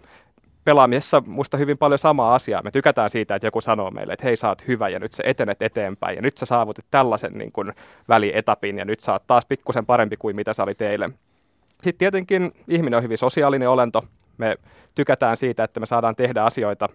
pelaamisessa 0.67 1.24
musta 1.25 1.57
hyvin 1.57 1.77
paljon 1.77 2.00
samaa 2.00 2.36
asiaa. 2.36 2.62
Me 2.63 2.71
tykätään 2.71 3.09
siitä, 3.09 3.36
että 3.36 3.47
joku 3.47 3.62
sanoo 3.62 3.91
meille, 3.91 4.13
että 4.13 4.25
hei 4.25 4.38
sä 4.38 4.50
oot 4.50 4.67
hyvä 4.67 4.89
ja 4.89 5.00
nyt 5.00 5.13
sä 5.13 5.24
etenet 5.25 5.62
eteenpäin 5.62 6.15
ja 6.15 6.21
nyt 6.21 6.38
sä 6.38 6.45
saavutit 6.45 6.86
tällaisen 6.91 7.33
niin 7.33 7.51
kuin 7.51 7.74
välietapin 8.09 8.77
ja 8.77 8.86
nyt 8.86 9.00
sä 9.00 9.13
oot 9.13 9.27
taas 9.27 9.45
pikkusen 9.45 9.86
parempi 9.86 10.17
kuin 10.17 10.36
mitä 10.36 10.53
sä 10.53 10.63
olit 10.63 10.81
eilen. 10.81 11.13
Sitten 11.71 11.97
tietenkin 11.97 12.51
ihminen 12.67 12.97
on 12.97 13.03
hyvin 13.03 13.17
sosiaalinen 13.17 13.69
olento. 13.69 14.03
Me 14.38 14.55
tykätään 14.95 15.38
siitä, 15.38 15.63
että 15.63 15.79
me 15.79 15.86
saadaan 15.86 16.15
tehdä 16.15 16.43
asioita 16.43 16.89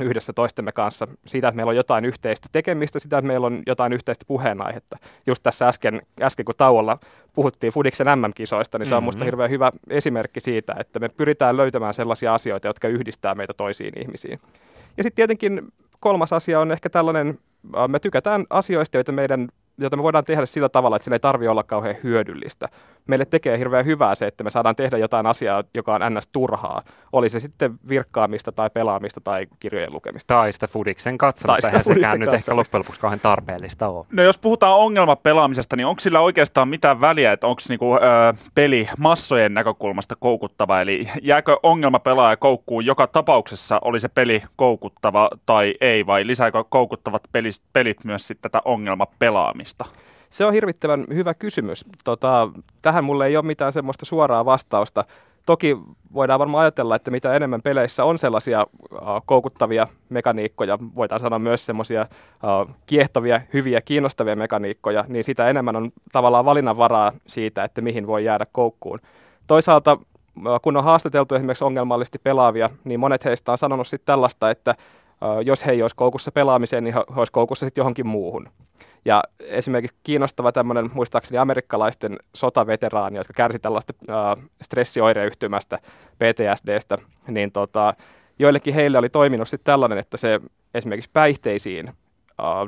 yhdessä 0.00 0.32
toistemme 0.32 0.72
kanssa, 0.72 1.08
siitä, 1.26 1.48
että 1.48 1.56
meillä 1.56 1.70
on 1.70 1.76
jotain 1.76 2.04
yhteistä 2.04 2.48
tekemistä, 2.52 2.98
sitä, 2.98 3.18
että 3.18 3.26
meillä 3.26 3.46
on 3.46 3.62
jotain 3.66 3.92
yhteistä 3.92 4.24
puheenaihetta. 4.28 4.98
Just 5.26 5.42
tässä 5.42 5.68
äsken, 5.68 6.02
äsken 6.22 6.44
kun 6.44 6.54
tauolla 6.56 6.98
puhuttiin 7.32 7.72
Fudiksen 7.72 8.06
MM-kisoista, 8.18 8.78
niin 8.78 8.86
se 8.86 8.94
on 8.94 8.98
mm-hmm. 8.98 9.04
minusta 9.04 9.24
hirveän 9.24 9.50
hyvä 9.50 9.72
esimerkki 9.90 10.40
siitä, 10.40 10.74
että 10.78 11.00
me 11.00 11.08
pyritään 11.08 11.56
löytämään 11.56 11.94
sellaisia 11.94 12.34
asioita, 12.34 12.68
jotka 12.68 12.88
yhdistää 12.88 13.34
meitä 13.34 13.54
toisiin 13.56 14.00
ihmisiin. 14.00 14.40
Ja 14.96 15.02
sitten 15.02 15.16
tietenkin 15.16 15.72
kolmas 16.00 16.32
asia 16.32 16.60
on 16.60 16.72
ehkä 16.72 16.90
tällainen, 16.90 17.38
me 17.88 17.98
tykätään 17.98 18.44
asioista, 18.50 18.96
joita 18.96 19.12
meidän 19.12 19.48
jota 19.78 19.96
me 19.96 20.02
voidaan 20.02 20.24
tehdä 20.24 20.46
sillä 20.46 20.68
tavalla, 20.68 20.96
että 20.96 21.04
se 21.04 21.10
ei 21.12 21.20
tarvitse 21.20 21.50
olla 21.50 21.62
kauhean 21.62 21.96
hyödyllistä. 22.02 22.68
Meille 23.06 23.24
tekee 23.24 23.58
hirveän 23.58 23.84
hyvää 23.84 24.14
se, 24.14 24.26
että 24.26 24.44
me 24.44 24.50
saadaan 24.50 24.76
tehdä 24.76 24.98
jotain 24.98 25.26
asiaa, 25.26 25.64
joka 25.74 25.94
on 25.94 26.14
ns. 26.14 26.28
turhaa. 26.32 26.82
Oli 27.12 27.28
se 27.30 27.40
sitten 27.40 27.78
virkkaamista 27.88 28.52
tai 28.52 28.70
pelaamista 28.70 29.20
tai 29.20 29.46
kirjojen 29.60 29.92
lukemista. 29.92 30.34
Tai 30.34 30.52
sitä 30.52 30.66
Fudiksen 30.66 31.18
katsomista. 31.18 31.68
Eihän 31.68 31.84
sekään 31.84 32.20
nyt 32.20 32.32
ehkä 32.32 32.56
loppujen 32.56 32.78
lopuksi 32.80 33.00
kauhean 33.00 33.20
tarpeellista 33.20 33.88
ole. 33.88 34.06
No 34.12 34.22
jos 34.22 34.38
puhutaan 34.38 34.78
ongelmapelaamisesta, 34.78 35.76
niin 35.76 35.86
onko 35.86 36.00
sillä 36.00 36.20
oikeastaan 36.20 36.68
mitään 36.68 37.00
väliä, 37.00 37.32
että 37.32 37.46
onko 37.46 37.62
niinku, 37.68 37.94
ö, 37.94 37.98
peli 38.54 38.88
massojen 38.98 39.54
näkökulmasta 39.54 40.16
koukuttava? 40.20 40.80
Eli 40.80 41.08
jääkö 41.22 41.56
ongelmapelaaja 41.62 42.36
koukkuun 42.36 42.86
joka 42.86 43.06
tapauksessa, 43.06 43.78
oli 43.84 44.00
se 44.00 44.08
peli 44.08 44.42
koukuttava 44.56 45.30
tai 45.46 45.74
ei, 45.80 46.06
vai 46.06 46.26
lisääkö 46.26 46.64
koukuttavat 46.68 47.22
pelit, 47.32 47.62
pelit 47.72 48.04
myös 48.04 48.28
sitten 48.28 48.50
tätä 48.50 48.62
ongelmapelaamista? 48.64 49.61
Pelaamista? 49.62 49.84
Se 50.30 50.44
on 50.44 50.52
hirvittävän 50.52 51.04
hyvä 51.14 51.34
kysymys. 51.34 51.84
Tota, 52.04 52.48
tähän 52.82 53.04
mulle 53.04 53.26
ei 53.26 53.36
ole 53.36 53.46
mitään 53.46 53.72
semmoista 53.72 54.06
suoraa 54.06 54.44
vastausta. 54.44 55.04
Toki 55.46 55.76
voidaan 56.14 56.38
varmaan 56.38 56.62
ajatella, 56.62 56.96
että 56.96 57.10
mitä 57.10 57.34
enemmän 57.34 57.62
peleissä 57.62 58.04
on 58.04 58.18
sellaisia 58.18 58.66
uh, 58.92 58.98
koukuttavia 59.26 59.88
mekaniikkoja, 60.08 60.78
voidaan 60.94 61.20
sanoa 61.20 61.38
myös 61.38 61.66
semmoisia 61.66 62.02
uh, 62.02 62.74
kiehtovia, 62.86 63.40
hyviä, 63.52 63.80
kiinnostavia 63.80 64.36
mekaniikkoja, 64.36 65.04
niin 65.08 65.24
sitä 65.24 65.48
enemmän 65.48 65.76
on 65.76 65.90
tavallaan 66.12 66.44
valinnanvaraa 66.44 67.12
siitä, 67.26 67.64
että 67.64 67.80
mihin 67.80 68.06
voi 68.06 68.24
jäädä 68.24 68.46
koukkuun. 68.52 69.00
Toisaalta 69.46 69.98
kun 70.62 70.76
on 70.76 70.84
haastateltu 70.84 71.34
esimerkiksi 71.34 71.64
ongelmallisesti 71.64 72.18
pelaavia, 72.18 72.70
niin 72.84 73.00
monet 73.00 73.24
heistä 73.24 73.52
on 73.52 73.58
sanonut 73.58 73.86
sitten 73.86 74.06
tällaista, 74.06 74.50
että 74.50 74.74
jos 75.44 75.66
he 75.66 75.72
ei 75.72 75.82
olisi 75.82 75.96
koukussa 75.96 76.32
pelaamiseen, 76.32 76.84
niin 76.84 76.94
he 76.94 77.00
olisi 77.16 77.32
koukussa 77.32 77.66
sitten 77.66 77.82
johonkin 77.82 78.06
muuhun. 78.06 78.48
Ja 79.04 79.22
esimerkiksi 79.40 79.96
kiinnostava 80.02 80.52
tämmöinen, 80.52 80.90
muistaakseni 80.94 81.38
amerikkalaisten 81.38 82.18
sotaveteraani, 82.34 83.16
jotka 83.16 83.32
kärsi 83.36 83.58
tällaista 83.58 83.92
äh, 84.10 84.44
stressioireyhtymästä, 84.62 85.78
PTSDstä, 86.18 86.98
niin 87.28 87.52
tota, 87.52 87.94
joillekin 88.38 88.74
heille 88.74 88.98
oli 88.98 89.08
toiminut 89.08 89.48
sitten 89.48 89.72
tällainen, 89.72 89.98
että 89.98 90.16
se 90.16 90.40
esimerkiksi 90.74 91.10
päihteisiin 91.12 91.88
äh, 91.88 91.94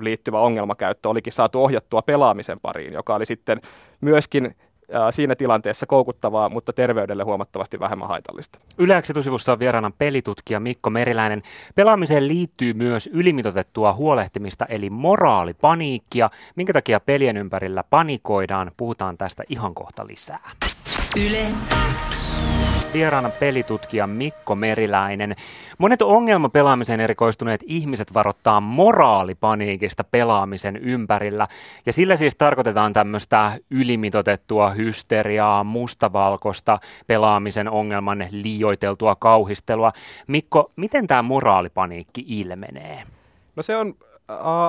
liittyvä 0.01 0.39
ongelmakäyttö 0.39 1.09
olikin 1.09 1.33
saatu 1.33 1.65
ohjattua 1.65 2.03
pelaamisen 2.03 2.61
pariin, 2.61 2.93
joka 2.93 3.15
oli 3.15 3.27
sitten 3.27 3.61
myöskin 4.01 4.57
siinä 5.11 5.35
tilanteessa 5.35 5.87
koukuttavaa, 5.87 6.49
mutta 6.49 6.73
terveydelle 6.73 7.23
huomattavasti 7.23 7.81
vähemmän 7.81 8.09
haitallista. 8.09 8.59
Yle 8.79 8.97
etusivussa 9.11 9.53
on 9.53 9.59
vieraana 9.59 9.91
pelitutkija 9.99 10.61
Mikko 10.61 10.91
Meriläinen. 10.91 11.43
Pelaamiseen 11.75 12.29
liittyy 12.29 12.75
myös 12.75 13.11
ylimitotettua 13.13 13.93
huolehtimista, 13.93 14.67
eli 14.67 14.91
moraalipaniikkia. 14.91 16.31
Minkä 16.57 16.73
takia 16.73 17.01
pelien 17.01 17.37
ympärillä 17.37 17.85
panikoidaan? 17.91 18.71
Puhutaan 18.77 19.19
tästä 19.19 19.43
ihan 19.49 19.75
kohta 19.75 20.07
lisää. 20.07 20.51
Yle 21.17 21.47
Vieraana 22.95 23.31
pelitutkija 23.41 24.07
Mikko 24.07 24.55
Meriläinen. 24.55 25.35
Monet 25.79 26.03
ongelmapelaamiseen 26.03 27.01
erikoistuneet 27.01 27.61
ihmiset 27.67 28.15
varoittaa 28.15 28.61
moraalipaniikista 28.61 30.05
pelaamisen 30.05 30.77
ympärillä. 30.77 31.49
Ja 31.87 31.93
sillä 31.93 32.17
siis 32.17 32.35
tarkoitetaan 32.35 32.93
tämmöistä 32.93 33.53
ylimitotettua 33.71 34.71
hysteriaa, 34.71 35.65
mustavalkoista 35.65 36.79
pelaamisen 37.07 37.69
ongelman 37.69 38.27
liioiteltua 38.31 39.17
kauhistelua. 39.17 39.93
Mikko, 40.27 40.73
miten 40.77 41.07
tämä 41.07 41.23
moraalipaniikki 41.23 42.25
ilmenee? 42.27 43.03
No 43.57 43.63
se 43.63 43.77
on 43.77 43.95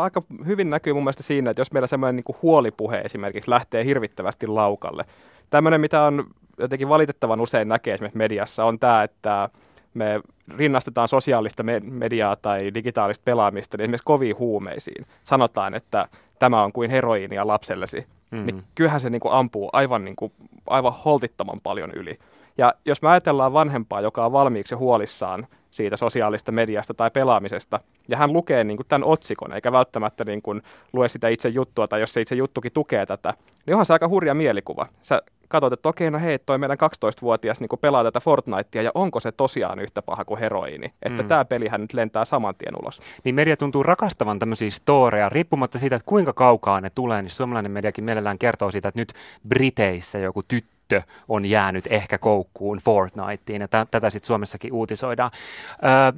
aika 0.01 0.21
hyvin 0.45 0.69
näkyy 0.69 0.93
mun 0.93 1.03
mielestä 1.03 1.23
siinä, 1.23 1.49
että 1.49 1.61
jos 1.61 1.71
meillä 1.71 1.87
semmoinen 1.87 2.15
niin 2.15 2.37
huolipuhe 2.41 2.97
esimerkiksi 2.97 3.51
lähtee 3.51 3.85
hirvittävästi 3.85 4.47
laukalle. 4.47 5.05
Tämmöinen, 5.49 5.81
mitä 5.81 6.03
on 6.03 6.25
jotenkin 6.59 6.89
valitettavan 6.89 7.41
usein 7.41 7.67
näkee 7.67 7.93
esimerkiksi 7.93 8.17
mediassa, 8.17 8.65
on 8.65 8.79
tämä, 8.79 9.03
että 9.03 9.49
me 9.93 10.21
rinnastetaan 10.57 11.07
sosiaalista 11.07 11.63
mediaa 11.81 12.35
tai 12.35 12.73
digitaalista 12.73 13.23
pelaamista 13.25 13.77
niin 13.77 13.83
esimerkiksi 13.83 14.05
koviin 14.05 14.39
huumeisiin. 14.39 15.05
Sanotaan, 15.23 15.73
että 15.73 16.07
tämä 16.39 16.63
on 16.63 16.71
kuin 16.71 16.89
heroiinia 16.89 17.47
lapsellesi. 17.47 18.07
Mm-hmm. 18.31 18.45
Niin 18.45 18.63
kyllähän 18.75 19.01
se 19.01 19.09
niin 19.09 19.19
kuin 19.19 19.33
ampuu 19.33 19.69
aivan, 19.73 20.05
niin 20.05 20.15
kuin, 20.15 20.31
aivan 20.67 20.93
holtittoman 21.05 21.59
paljon 21.63 21.91
yli. 21.95 22.19
Ja 22.57 22.73
jos 22.85 23.01
me 23.01 23.09
ajatellaan 23.09 23.53
vanhempaa, 23.53 24.01
joka 24.01 24.25
on 24.25 24.31
valmiiksi 24.31 24.75
huolissaan 24.75 25.47
siitä 25.71 25.97
sosiaalista 25.97 26.51
mediasta 26.51 26.93
tai 26.93 27.11
pelaamisesta, 27.11 27.79
ja 28.07 28.17
hän 28.17 28.33
lukee 28.33 28.63
niin 28.63 28.77
kuin 28.77 28.87
tämän 28.87 29.07
otsikon, 29.07 29.53
eikä 29.53 29.71
välttämättä 29.71 30.25
niin 30.25 30.41
kuin 30.41 30.61
lue 30.93 31.09
sitä 31.09 31.27
itse 31.27 31.49
juttua, 31.49 31.87
tai 31.87 31.99
jos 31.99 32.13
se 32.13 32.21
itse 32.21 32.35
juttukin 32.35 32.71
tukee 32.71 33.05
tätä, 33.05 33.33
niin 33.65 33.73
onhan 33.73 33.85
se 33.85 33.93
aika 33.93 34.07
hurja 34.07 34.33
mielikuva. 34.33 34.87
Sä 35.01 35.21
katsot, 35.47 35.73
että 35.73 35.89
okei, 35.89 36.11
no 36.11 36.19
hei, 36.19 36.39
toi 36.39 36.57
meidän 36.57 36.77
12-vuotias 36.77 37.59
niin 37.59 37.69
pelaa 37.81 38.03
tätä 38.03 38.19
Fortnitea, 38.19 38.81
ja 38.81 38.91
onko 38.93 39.19
se 39.19 39.31
tosiaan 39.31 39.79
yhtä 39.79 40.01
paha 40.01 40.25
kuin 40.25 40.39
heroini? 40.39 40.93
Että 41.03 41.21
mm. 41.21 41.27
tämä 41.27 41.45
pelihän 41.45 41.81
nyt 41.81 41.93
lentää 41.93 42.25
saman 42.25 42.55
tien 42.57 42.75
ulos. 42.81 42.99
Niin 43.23 43.35
media 43.35 43.57
tuntuu 43.57 43.83
rakastavan 43.83 44.39
tämmöisiä 44.39 44.69
storeja, 44.69 45.29
riippumatta 45.29 45.79
siitä, 45.79 45.95
että 45.95 46.05
kuinka 46.05 46.33
kaukaa 46.33 46.81
ne 46.81 46.89
tulee, 46.89 47.21
niin 47.21 47.31
suomalainen 47.31 47.71
mediakin 47.71 48.03
mielellään 48.03 48.39
kertoo 48.39 48.71
siitä, 48.71 48.87
että 48.87 49.01
nyt 49.01 49.13
Briteissä 49.47 50.19
joku 50.19 50.41
tyttö 50.47 50.74
tyttö 50.87 51.01
on 51.27 51.45
jäänyt 51.45 51.87
ehkä 51.89 52.17
koukkuun 52.17 52.77
Fortniteen, 52.77 53.61
ja 53.61 53.67
t- 53.67 53.91
tätä 53.91 54.09
sitten 54.09 54.27
Suomessakin 54.27 54.73
uutisoidaan. 54.73 55.31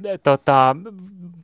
Öö, 0.04 0.18
tota, 0.22 0.76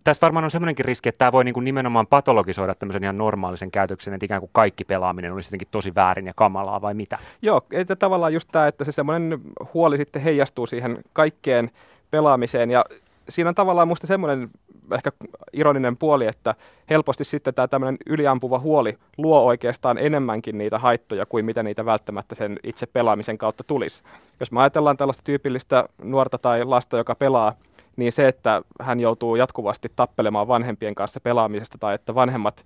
tässä 0.04 0.20
varmaan 0.20 0.44
on 0.44 0.50
semmoinenkin 0.50 0.84
riski, 0.84 1.08
että 1.08 1.18
tämä 1.18 1.32
voi 1.32 1.44
niinku 1.44 1.60
nimenomaan 1.60 2.06
patologisoida 2.06 2.74
tämmöisen 2.74 3.04
ihan 3.04 3.18
normaalisen 3.18 3.70
käytöksen, 3.70 4.14
että 4.14 4.24
ikään 4.24 4.40
kuin 4.40 4.50
kaikki 4.52 4.84
pelaaminen 4.84 5.32
olisi 5.32 5.48
jotenkin 5.48 5.68
tosi 5.70 5.94
väärin 5.94 6.26
ja 6.26 6.32
kamalaa, 6.36 6.80
vai 6.80 6.94
mitä? 6.94 7.18
Joo, 7.42 7.62
että 7.72 7.96
tavallaan 7.96 8.34
just 8.34 8.48
tämä, 8.52 8.66
että 8.66 8.84
se 8.84 8.92
semmoinen 8.92 9.40
huoli 9.74 9.96
sitten 9.96 10.22
heijastuu 10.22 10.66
siihen 10.66 10.98
kaikkeen 11.12 11.70
pelaamiseen, 12.10 12.70
ja 12.70 12.84
siinä 13.28 13.48
on 13.48 13.54
tavallaan 13.54 13.88
musta 13.88 14.06
semmoinen 14.06 14.50
ehkä 14.92 15.12
ironinen 15.52 15.96
puoli, 15.96 16.26
että 16.26 16.54
helposti 16.90 17.24
sitten 17.24 17.54
tämä 17.54 17.68
tämmöinen 17.68 17.96
yliampuva 18.06 18.58
huoli 18.58 18.98
luo 19.18 19.40
oikeastaan 19.40 19.98
enemmänkin 19.98 20.58
niitä 20.58 20.78
haittoja 20.78 21.26
kuin 21.26 21.44
mitä 21.44 21.62
niitä 21.62 21.84
välttämättä 21.84 22.34
sen 22.34 22.58
itse 22.62 22.86
pelaamisen 22.86 23.38
kautta 23.38 23.64
tulisi. 23.64 24.02
Jos 24.40 24.52
me 24.52 24.60
ajatellaan 24.60 24.96
tällaista 24.96 25.22
tyypillistä 25.24 25.88
nuorta 26.02 26.38
tai 26.38 26.64
lasta, 26.64 26.96
joka 26.96 27.14
pelaa, 27.14 27.54
niin 27.96 28.12
se, 28.12 28.28
että 28.28 28.62
hän 28.80 29.00
joutuu 29.00 29.36
jatkuvasti 29.36 29.88
tappelemaan 29.96 30.48
vanhempien 30.48 30.94
kanssa 30.94 31.20
pelaamisesta 31.20 31.78
tai 31.78 31.94
että 31.94 32.14
vanhemmat 32.14 32.64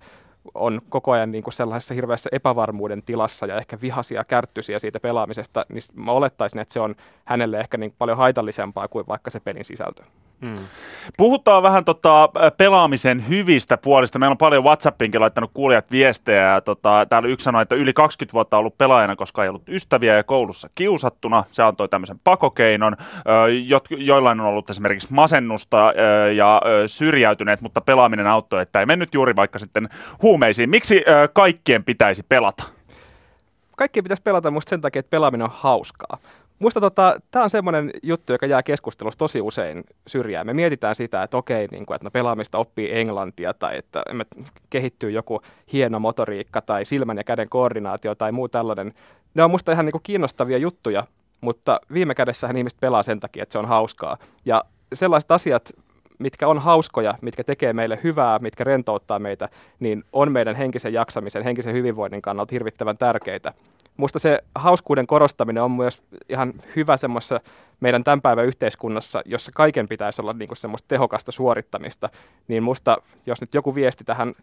on 0.53 0.81
koko 0.89 1.11
ajan 1.11 1.31
niin 1.31 1.43
kuin 1.43 1.53
sellaisessa 1.53 1.93
hirveässä 1.93 2.29
epävarmuuden 2.33 3.03
tilassa 3.03 3.45
ja 3.45 3.57
ehkä 3.57 3.77
vihaisia 3.81 4.23
kärttyisiä 4.23 4.79
siitä 4.79 4.99
pelaamisesta, 4.99 5.65
niin 5.69 5.83
mä 5.93 6.11
olettaisin, 6.11 6.59
että 6.59 6.73
se 6.73 6.79
on 6.79 6.95
hänelle 7.25 7.59
ehkä 7.59 7.77
niin 7.77 7.93
paljon 7.97 8.17
haitallisempaa 8.17 8.87
kuin 8.87 9.07
vaikka 9.07 9.29
se 9.29 9.39
pelin 9.39 9.65
sisältö. 9.65 10.03
Mm. 10.41 10.55
Puhutaan 11.17 11.63
vähän 11.63 11.85
tota, 11.85 12.29
pelaamisen 12.57 13.27
hyvistä 13.29 13.77
puolista. 13.77 14.19
Meillä 14.19 14.31
on 14.31 14.37
paljon 14.37 14.63
WhatsAppinkin 14.63 15.21
laittanut 15.21 15.51
kuulijat 15.53 15.91
viestejä. 15.91 16.41
Ja, 16.41 16.61
tota, 16.61 17.05
täällä 17.09 17.29
yksi 17.29 17.43
sanoi, 17.43 17.61
että 17.61 17.75
yli 17.75 17.93
20 17.93 18.33
vuotta 18.33 18.57
ollut 18.57 18.77
pelaajana, 18.77 19.15
koska 19.15 19.43
ei 19.43 19.49
ollut 19.49 19.69
ystäviä 19.69 20.15
ja 20.15 20.23
koulussa 20.23 20.69
kiusattuna. 20.75 21.43
Se 21.51 21.63
antoi 21.63 21.89
tämmöisen 21.89 22.19
pakokeinon. 22.23 22.97
Jo, 23.67 23.81
joillain 23.97 24.39
on 24.39 24.45
ollut 24.45 24.69
esimerkiksi 24.69 25.07
masennusta 25.11 25.93
ja 26.35 26.61
syrjäytyneet, 26.87 27.61
mutta 27.61 27.81
pelaaminen 27.81 28.27
auttoi, 28.27 28.61
että 28.61 28.79
ei 28.79 28.85
mennyt 28.85 29.13
juuri 29.13 29.35
vaikka 29.35 29.59
sitten 29.59 29.89
huumeisiin. 30.21 30.69
Miksi 30.69 31.03
kaikkien 31.33 31.83
pitäisi 31.83 32.23
pelata? 32.29 32.63
Kaikkien 33.75 34.03
pitäisi 34.03 34.23
pelata 34.23 34.51
musta 34.51 34.69
sen 34.69 34.81
takia, 34.81 34.99
että 34.99 35.09
pelaaminen 35.09 35.45
on 35.45 35.53
hauskaa. 35.53 36.17
Muista 36.59 36.81
tota, 36.81 37.19
tämä 37.31 37.43
on 37.43 37.49
semmoinen 37.49 37.91
juttu, 38.03 38.31
joka 38.31 38.45
jää 38.45 38.63
keskustelussa 38.63 39.17
tosi 39.17 39.41
usein 39.41 39.83
syrjään. 40.07 40.45
Me 40.45 40.53
mietitään 40.53 40.95
sitä, 40.95 41.23
että 41.23 41.37
okei, 41.37 41.67
niin 41.71 41.85
kuin, 41.85 41.95
että 41.95 42.05
no 42.05 42.11
pelaamista 42.11 42.57
oppii 42.57 42.99
englantia 42.99 43.53
tai 43.53 43.77
että 43.77 44.03
kehittyy 44.69 45.11
joku 45.11 45.41
hieno 45.73 45.99
motoriikka 45.99 46.61
tai 46.61 46.85
silmän 46.85 47.17
ja 47.17 47.23
käden 47.23 47.49
koordinaatio 47.49 48.15
tai 48.15 48.31
muu 48.31 48.49
tällainen. 48.49 48.93
Ne 49.33 49.43
on 49.43 49.51
musta 49.51 49.71
ihan 49.71 49.85
niin 49.85 49.91
kuin 49.91 50.03
kiinnostavia 50.03 50.57
juttuja, 50.57 51.03
mutta 51.41 51.81
viime 51.93 52.15
kädessähän 52.15 52.57
ihmiset 52.57 52.79
pelaa 52.79 53.03
sen 53.03 53.19
takia, 53.19 53.43
että 53.43 53.53
se 53.53 53.59
on 53.59 53.65
hauskaa. 53.65 54.17
Ja 54.45 54.63
sellaiset 54.93 55.31
asiat, 55.31 55.71
mitkä 56.19 56.47
on 56.47 56.59
hauskoja, 56.59 57.15
mitkä 57.21 57.43
tekee 57.43 57.73
meille 57.73 57.99
hyvää, 58.03 58.39
mitkä 58.39 58.63
rentouttaa 58.63 59.19
meitä, 59.19 59.49
niin 59.79 60.03
on 60.13 60.31
meidän 60.31 60.55
henkisen 60.55 60.93
jaksamisen, 60.93 61.43
henkisen 61.43 61.73
hyvinvoinnin 61.73 62.21
kannalta 62.21 62.51
hirvittävän 62.51 62.97
tärkeitä 62.97 63.53
musta 63.99 64.19
se 64.19 64.39
hauskuuden 64.55 65.07
korostaminen 65.07 65.63
on 65.63 65.71
myös 65.71 66.01
ihan 66.29 66.53
hyvä 66.75 66.97
semmoisessa 66.97 67.39
meidän 67.79 68.03
tämän 68.03 68.21
päivän 68.21 68.45
yhteiskunnassa, 68.45 69.21
jossa 69.25 69.51
kaiken 69.55 69.85
pitäisi 69.89 70.21
olla 70.21 70.33
niin 70.33 70.49
semmoista 70.53 70.87
tehokasta 70.87 71.31
suorittamista, 71.31 72.09
niin 72.47 72.63
musta, 72.63 72.97
jos 73.25 73.41
nyt 73.41 73.53
joku 73.53 73.75
viesti 73.75 74.03
tähän 74.03 74.33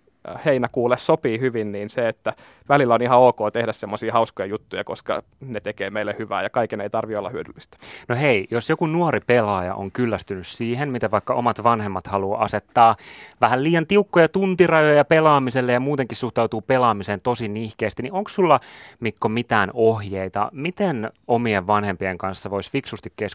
heinäkuulle 0.45 0.97
sopii 0.99 1.41
hyvin, 1.41 1.73
niin 1.73 1.91
se, 1.91 2.09
että 2.09 2.33
välillä 2.69 2.95
on 2.95 3.03
ihan 3.03 3.19
ok 3.19 3.39
tehdä 3.53 3.73
semmoisia 3.73 4.13
hauskoja 4.13 4.47
juttuja, 4.47 4.85
koska 4.85 5.23
ne 5.41 5.61
tekee 5.61 5.91
meille 5.91 6.17
hyvää 6.19 6.43
ja 6.43 6.51
kaiken 6.51 6.81
ei 6.81 6.91
tarvitse 6.91 7.19
olla 7.19 7.31
hyödyllistä. 7.31 7.77
No 8.09 8.17
hei, 8.17 8.47
jos 8.51 8.71
joku 8.71 8.87
nuori 8.87 9.21
pelaaja 9.27 9.75
on 9.75 9.93
kyllästynyt 9.93 10.47
siihen, 10.47 10.89
mitä 10.89 11.11
vaikka 11.11 11.35
omat 11.35 11.65
vanhemmat 11.65 12.07
haluaa 12.07 12.45
asettaa 12.45 12.97
vähän 13.41 13.65
liian 13.65 13.87
tiukkoja 13.87 14.29
tuntirajoja 14.29 15.05
pelaamiselle 15.05 15.73
ja 15.73 15.81
muutenkin 15.81 16.17
suhtautuu 16.17 16.61
pelaamiseen 16.61 17.21
tosi 17.21 17.49
nihkeästi, 17.49 18.03
niin 18.03 18.13
onko 18.13 18.29
sulla 18.29 18.61
Mikko 19.01 19.29
mitään 19.29 19.71
ohjeita, 19.75 20.51
miten 20.53 21.11
omien 21.29 21.67
vanhempien 21.67 22.19
kanssa 22.19 22.51
voisi 22.51 22.71
fiksusti 22.71 23.13
keskustella 23.17 23.26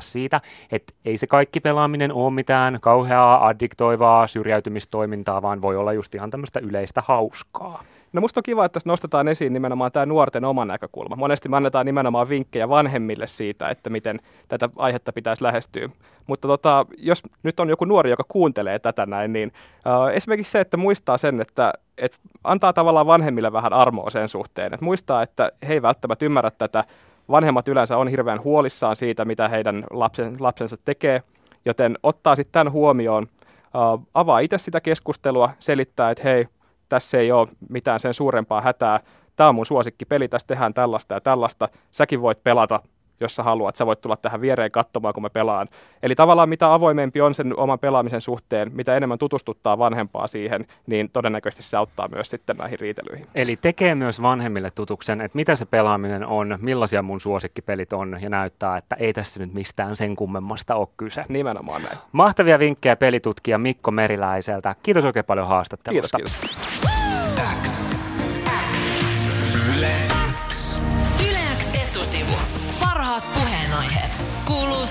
siitä, 0.00 0.40
että 0.72 0.92
ei 1.04 1.18
se 1.18 1.26
kaikki 1.26 1.60
pelaaminen 1.60 2.12
ole 2.12 2.30
mitään 2.30 2.78
kauheaa 2.80 3.46
addiktoivaa 3.46 4.26
syrjäytymistoimintaa, 4.26 5.42
vaan 5.42 5.62
voi 5.62 5.76
olla 5.76 5.92
just 5.92 6.14
ihan 6.14 6.30
tämmöistä 6.30 6.60
yleistä 6.60 7.02
hauskaa. 7.06 7.84
No 8.12 8.20
musta 8.20 8.40
on 8.40 8.42
kiva, 8.42 8.64
että 8.64 8.72
tässä 8.72 8.88
nostetaan 8.88 9.28
esiin 9.28 9.52
nimenomaan 9.52 9.92
tämä 9.92 10.06
nuorten 10.06 10.44
oma 10.44 10.64
näkökulma. 10.64 11.16
Monesti 11.16 11.48
me 11.48 11.56
annetaan 11.56 11.86
nimenomaan 11.86 12.28
vinkkejä 12.28 12.68
vanhemmille 12.68 13.26
siitä, 13.26 13.68
että 13.68 13.90
miten 13.90 14.20
tätä 14.48 14.68
aihetta 14.76 15.12
pitäisi 15.12 15.44
lähestyä. 15.44 15.88
Mutta 16.26 16.48
tota, 16.48 16.86
jos 16.98 17.22
nyt 17.42 17.60
on 17.60 17.68
joku 17.68 17.84
nuori, 17.84 18.10
joka 18.10 18.24
kuuntelee 18.28 18.78
tätä 18.78 19.06
näin, 19.06 19.32
niin 19.32 19.52
äh, 19.86 20.16
esimerkiksi 20.16 20.52
se, 20.52 20.60
että 20.60 20.76
muistaa 20.76 21.18
sen, 21.18 21.40
että, 21.40 21.72
että 21.98 22.18
antaa 22.44 22.72
tavallaan 22.72 23.06
vanhemmille 23.06 23.52
vähän 23.52 23.72
armoa 23.72 24.10
sen 24.10 24.28
suhteen. 24.28 24.74
Että 24.74 24.84
muistaa, 24.84 25.22
että 25.22 25.52
he 25.68 25.74
ei 25.74 25.82
välttämättä 25.82 26.24
ymmärrä 26.24 26.50
tätä 26.50 26.84
vanhemmat 27.30 27.68
yleensä 27.68 27.96
on 27.96 28.08
hirveän 28.08 28.44
huolissaan 28.44 28.96
siitä, 28.96 29.24
mitä 29.24 29.48
heidän 29.48 29.84
lapsen, 29.90 30.36
lapsensa 30.38 30.76
tekee, 30.84 31.22
joten 31.64 31.96
ottaa 32.02 32.34
sitten 32.34 32.52
tämän 32.52 32.72
huomioon, 32.72 33.22
uh, 33.22 34.06
avaa 34.14 34.38
itse 34.38 34.58
sitä 34.58 34.80
keskustelua, 34.80 35.50
selittää, 35.58 36.10
että 36.10 36.22
hei, 36.24 36.46
tässä 36.88 37.18
ei 37.18 37.32
ole 37.32 37.48
mitään 37.68 38.00
sen 38.00 38.14
suurempaa 38.14 38.60
hätää, 38.60 39.00
tämä 39.36 39.48
on 39.48 39.54
mun 39.54 39.66
suosikkipeli, 39.66 40.28
tässä 40.28 40.46
tehdään 40.46 40.74
tällaista 40.74 41.14
ja 41.14 41.20
tällaista, 41.20 41.68
säkin 41.92 42.22
voit 42.22 42.44
pelata 42.44 42.80
jos 43.20 43.36
sä 43.36 43.42
haluat. 43.42 43.76
Sä 43.76 43.86
voit 43.86 44.00
tulla 44.00 44.16
tähän 44.16 44.40
viereen 44.40 44.70
katsomaan, 44.70 45.14
kun 45.14 45.22
mä 45.22 45.30
pelaan. 45.30 45.68
Eli 46.02 46.14
tavallaan 46.14 46.48
mitä 46.48 46.74
avoimempi 46.74 47.20
on 47.20 47.34
sen 47.34 47.58
oman 47.58 47.78
pelaamisen 47.78 48.20
suhteen, 48.20 48.70
mitä 48.74 48.96
enemmän 48.96 49.18
tutustuttaa 49.18 49.78
vanhempaa 49.78 50.26
siihen, 50.26 50.66
niin 50.86 51.10
todennäköisesti 51.10 51.62
se 51.62 51.76
auttaa 51.76 52.08
myös 52.08 52.30
sitten 52.30 52.56
näihin 52.56 52.80
riitelyihin. 52.80 53.26
Eli 53.34 53.56
tekee 53.56 53.94
myös 53.94 54.22
vanhemmille 54.22 54.70
tutuksen, 54.70 55.20
että 55.20 55.36
mitä 55.36 55.56
se 55.56 55.66
pelaaminen 55.66 56.26
on, 56.26 56.58
millaisia 56.60 57.02
mun 57.02 57.20
suosikkipelit 57.20 57.92
on, 57.92 58.18
ja 58.20 58.30
näyttää, 58.30 58.76
että 58.76 58.96
ei 58.98 59.12
tässä 59.12 59.40
nyt 59.40 59.54
mistään 59.54 59.96
sen 59.96 60.16
kummemmasta 60.16 60.74
ole 60.74 60.88
kyse. 60.96 61.24
Nimenomaan 61.28 61.82
näin. 61.82 61.98
Mahtavia 62.12 62.58
vinkkejä 62.58 62.96
pelitutkija 62.96 63.58
Mikko 63.58 63.90
Meriläiseltä. 63.90 64.74
Kiitos 64.82 65.04
oikein 65.04 65.24
paljon 65.24 65.46
haastattelusta. 65.46 66.16
Kiitos, 66.18 66.36
kiitos. 66.36 66.69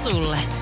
Sulle. 0.10 0.59